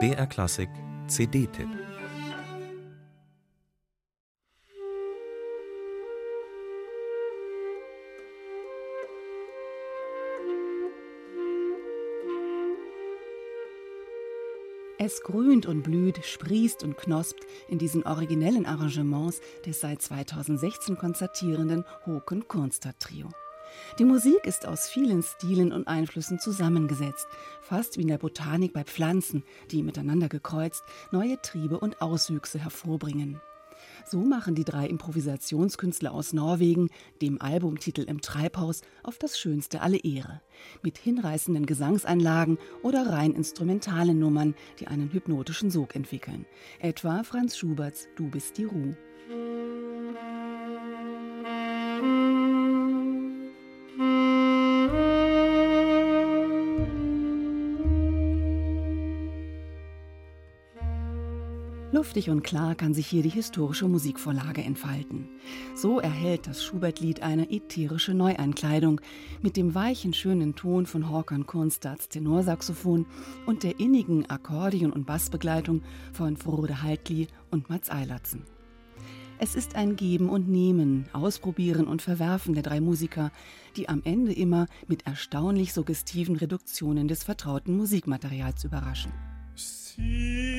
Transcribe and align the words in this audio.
BR 0.00 0.26
Klassik 0.26 0.68
CD-Tipp 1.06 1.68
Es 14.98 15.22
grünt 15.22 15.66
und 15.66 15.82
blüht, 15.82 16.24
sprießt 16.24 16.82
und 16.82 16.96
knospt 16.96 17.46
in 17.68 17.78
diesen 17.78 18.02
originellen 18.02 18.66
Arrangements 18.66 19.40
des 19.64 19.80
seit 19.80 20.02
2016 20.02 20.98
konzertierenden 20.98 21.84
Håkon 22.06 22.48
Kornstad 22.48 22.98
Trio. 22.98 23.28
Die 23.98 24.04
Musik 24.04 24.46
ist 24.46 24.66
aus 24.66 24.88
vielen 24.88 25.22
Stilen 25.22 25.72
und 25.72 25.86
Einflüssen 25.86 26.38
zusammengesetzt, 26.38 27.26
fast 27.62 27.96
wie 27.96 28.02
in 28.02 28.08
der 28.08 28.18
Botanik 28.18 28.72
bei 28.72 28.84
Pflanzen, 28.84 29.44
die 29.70 29.82
miteinander 29.82 30.28
gekreuzt 30.28 30.82
neue 31.12 31.40
Triebe 31.40 31.78
und 31.78 32.02
Auswüchse 32.02 32.58
hervorbringen. 32.58 33.40
So 34.06 34.18
machen 34.18 34.54
die 34.54 34.64
drei 34.64 34.86
Improvisationskünstler 34.86 36.12
aus 36.12 36.32
Norwegen 36.32 36.90
dem 37.22 37.40
Albumtitel 37.40 38.02
im 38.02 38.20
Treibhaus 38.20 38.82
auf 39.02 39.18
das 39.18 39.38
Schönste 39.38 39.80
alle 39.80 39.98
Ehre. 39.98 40.40
Mit 40.82 40.98
hinreißenden 40.98 41.66
Gesangseinlagen 41.66 42.58
oder 42.82 43.08
rein 43.08 43.32
instrumentalen 43.34 44.18
Nummern, 44.18 44.54
die 44.80 44.88
einen 44.88 45.12
hypnotischen 45.12 45.70
Sog 45.70 45.94
entwickeln. 45.94 46.46
Etwa 46.80 47.24
Franz 47.24 47.56
Schuberts 47.56 48.08
Du 48.16 48.28
bist 48.28 48.58
die 48.58 48.64
Ruhe. 48.64 48.96
Luftig 61.94 62.28
und 62.28 62.42
klar 62.42 62.74
kann 62.74 62.92
sich 62.92 63.06
hier 63.06 63.22
die 63.22 63.28
historische 63.28 63.86
Musikvorlage 63.86 64.64
entfalten. 64.64 65.28
So 65.76 66.00
erhält 66.00 66.48
das 66.48 66.64
Schubert-Lied 66.64 67.22
eine 67.22 67.52
ätherische 67.52 68.14
Neueinkleidung 68.14 69.00
mit 69.42 69.56
dem 69.56 69.76
weichen, 69.76 70.12
schönen 70.12 70.56
Ton 70.56 70.86
von 70.86 71.08
Håkan 71.08 71.46
Kornstads 71.46 72.08
Tenorsaxophon 72.08 73.06
und 73.46 73.62
der 73.62 73.78
innigen 73.78 74.26
Akkordeon- 74.26 74.90
und 74.90 75.06
Bassbegleitung 75.06 75.82
von 76.12 76.36
Frode 76.36 76.82
Haltli 76.82 77.28
und 77.52 77.70
Mats 77.70 77.92
Eilertsen. 77.92 78.42
Es 79.38 79.54
ist 79.54 79.76
ein 79.76 79.94
Geben 79.94 80.30
und 80.30 80.48
Nehmen, 80.48 81.04
Ausprobieren 81.12 81.86
und 81.86 82.02
Verwerfen 82.02 82.54
der 82.54 82.64
drei 82.64 82.80
Musiker, 82.80 83.30
die 83.76 83.88
am 83.88 84.02
Ende 84.02 84.32
immer 84.32 84.66
mit 84.88 85.06
erstaunlich 85.06 85.72
suggestiven 85.72 86.34
Reduktionen 86.34 87.06
des 87.06 87.22
vertrauten 87.22 87.76
Musikmaterials 87.76 88.64
überraschen. 88.64 89.12
Sie 89.54 90.53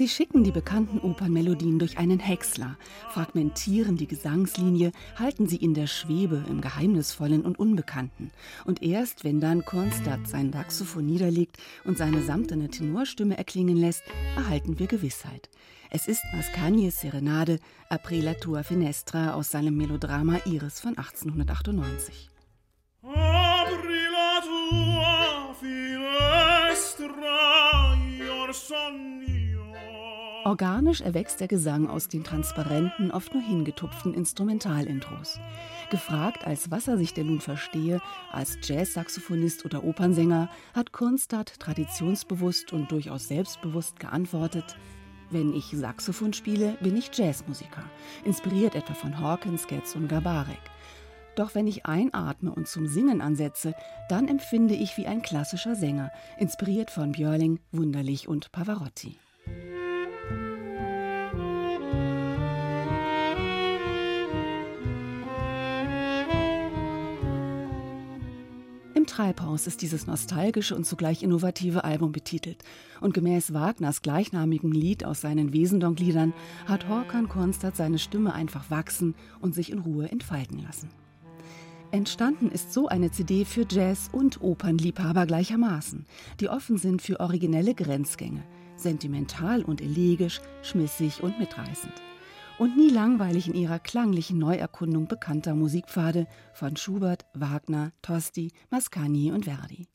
Sie 0.00 0.08
schicken 0.08 0.44
die 0.44 0.50
bekannten 0.50 0.98
Opernmelodien 1.00 1.78
durch 1.78 1.98
einen 1.98 2.20
Häcksler, 2.20 2.78
fragmentieren 3.10 3.98
die 3.98 4.06
Gesangslinie, 4.06 4.92
halten 5.16 5.46
sie 5.46 5.58
in 5.58 5.74
der 5.74 5.86
Schwebe, 5.88 6.42
im 6.48 6.62
Geheimnisvollen 6.62 7.42
und 7.42 7.58
Unbekannten. 7.58 8.30
Und 8.64 8.82
erst, 8.82 9.24
wenn 9.24 9.40
dann 9.40 9.66
Kornstadt 9.66 10.26
sein 10.26 10.54
Saxophon 10.54 11.04
niederlegt 11.04 11.58
und 11.84 11.98
seine 11.98 12.22
samtene 12.22 12.70
Tenorstimme 12.70 13.36
erklingen 13.36 13.76
lässt, 13.76 14.02
erhalten 14.36 14.78
wir 14.78 14.86
Gewissheit. 14.86 15.50
Es 15.90 16.08
ist 16.08 16.22
Mascagnis 16.32 17.02
Serenade 17.02 17.58
Apri 17.90 18.22
la 18.22 18.32
tua 18.32 18.62
finestra 18.62 19.34
aus 19.34 19.50
seinem 19.50 19.76
Melodrama 19.76 20.38
Iris 20.46 20.80
von 20.80 20.96
1898. 20.96 22.30
Apri 23.02 24.08
la 24.10 24.40
tua 24.40 25.54
finestra, 25.60 27.10
your 28.18 28.54
sogni 28.54 29.29
Organisch 30.44 31.02
erwächst 31.02 31.40
der 31.40 31.48
Gesang 31.48 31.86
aus 31.86 32.08
den 32.08 32.24
transparenten, 32.24 33.10
oft 33.10 33.34
nur 33.34 33.42
hingetupften 33.42 34.14
Instrumentalintros. 34.14 35.38
Gefragt, 35.90 36.46
als 36.46 36.70
was 36.70 36.88
er 36.88 36.96
sich 36.96 37.12
denn 37.12 37.26
nun 37.26 37.40
verstehe, 37.40 38.00
als 38.32 38.56
Jazz-Saxophonist 38.62 39.66
oder 39.66 39.84
Opernsänger, 39.84 40.48
hat 40.72 40.92
Kunstad 40.92 41.60
traditionsbewusst 41.60 42.72
und 42.72 42.90
durchaus 42.90 43.28
selbstbewusst 43.28 44.00
geantwortet: 44.00 44.76
Wenn 45.28 45.52
ich 45.52 45.66
Saxophon 45.66 46.32
spiele, 46.32 46.78
bin 46.80 46.96
ich 46.96 47.10
Jazzmusiker, 47.12 47.84
inspiriert 48.24 48.74
etwa 48.74 48.94
von 48.94 49.20
Hawkins, 49.20 49.66
Getz 49.66 49.94
und 49.94 50.08
Gabarek. 50.08 50.62
Doch 51.36 51.54
wenn 51.54 51.66
ich 51.66 51.84
einatme 51.84 52.50
und 52.50 52.66
zum 52.66 52.86
Singen 52.86 53.20
ansetze, 53.20 53.74
dann 54.08 54.26
empfinde 54.26 54.74
ich 54.74 54.96
wie 54.96 55.06
ein 55.06 55.20
klassischer 55.20 55.74
Sänger, 55.74 56.10
inspiriert 56.38 56.90
von 56.90 57.12
Björling, 57.12 57.60
Wunderlich 57.72 58.26
und 58.26 58.52
Pavarotti. 58.52 59.18
Treibhaus 69.20 69.66
ist 69.66 69.82
dieses 69.82 70.06
nostalgische 70.06 70.74
und 70.74 70.86
zugleich 70.86 71.22
innovative 71.22 71.84
Album 71.84 72.10
betitelt. 72.10 72.64
Und 73.02 73.12
gemäß 73.12 73.52
Wagners 73.52 74.00
gleichnamigen 74.00 74.72
Lied 74.72 75.04
aus 75.04 75.20
seinen 75.20 75.52
Wesendonck-Liedern 75.52 76.32
hat 76.64 76.88
Håkan 76.88 77.28
Konstadt 77.28 77.76
seine 77.76 77.98
Stimme 77.98 78.32
einfach 78.32 78.70
wachsen 78.70 79.14
und 79.42 79.54
sich 79.54 79.70
in 79.70 79.80
Ruhe 79.80 80.10
entfalten 80.10 80.60
lassen. 80.60 80.88
Entstanden 81.90 82.50
ist 82.50 82.72
so 82.72 82.88
eine 82.88 83.10
CD 83.10 83.44
für 83.44 83.66
Jazz- 83.70 84.08
und 84.10 84.40
Opernliebhaber 84.40 85.26
gleichermaßen, 85.26 86.06
die 86.40 86.48
offen 86.48 86.78
sind 86.78 87.02
für 87.02 87.20
originelle 87.20 87.74
Grenzgänge, 87.74 88.42
sentimental 88.76 89.62
und 89.62 89.82
elegisch, 89.82 90.40
schmissig 90.62 91.22
und 91.22 91.38
mitreißend 91.38 91.92
und 92.60 92.76
nie 92.76 92.90
langweilig 92.90 93.48
in 93.48 93.54
ihrer 93.54 93.78
klanglichen 93.78 94.38
Neuerkundung 94.38 95.08
bekannter 95.08 95.54
Musikpfade 95.54 96.26
von 96.52 96.76
Schubert, 96.76 97.24
Wagner, 97.32 97.92
Tosti, 98.02 98.52
Mascagni 98.68 99.32
und 99.32 99.46
Verdi. 99.46 99.88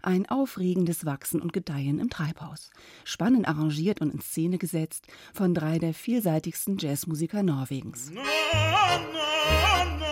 Ein 0.00 0.28
aufregendes 0.28 1.06
Wachsen 1.06 1.42
und 1.42 1.52
Gedeihen 1.52 1.98
im 1.98 2.10
Treibhaus, 2.10 2.70
spannend 3.02 3.48
arrangiert 3.48 4.00
und 4.00 4.14
in 4.14 4.20
Szene 4.20 4.58
gesetzt 4.58 5.08
von 5.32 5.54
drei 5.54 5.80
der 5.80 5.92
vielseitigsten 5.92 6.78
Jazzmusiker 6.78 7.42
Norwegens. 7.42 8.10
No, 8.10 8.20
no, 8.20 9.98
no. 9.98 10.03